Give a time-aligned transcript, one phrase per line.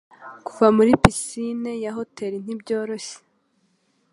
[0.45, 3.17] kuva muri pisine ya hoteri ni byoroshye